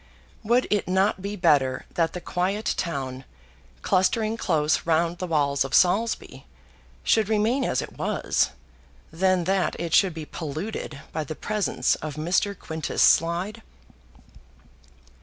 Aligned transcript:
Would 0.43 0.65
it 0.71 0.87
not 0.87 1.21
be 1.21 1.35
better 1.35 1.85
that 1.93 2.13
the 2.13 2.21
quiet 2.21 2.73
town, 2.75 3.23
clustering 3.83 4.35
close 4.35 4.83
round 4.83 5.19
the 5.19 5.27
walls 5.27 5.63
of 5.63 5.75
Saulsby, 5.75 6.47
should 7.03 7.29
remain 7.29 7.63
as 7.63 7.83
it 7.83 7.99
was, 7.99 8.49
than 9.13 9.43
that 9.43 9.75
it 9.79 9.93
should 9.93 10.15
be 10.15 10.25
polluted 10.25 11.01
by 11.11 11.23
the 11.23 11.35
presence 11.35 11.93
of 11.97 12.15
Mr. 12.15 12.57
Quintus 12.57 13.03
Slide? 13.03 13.61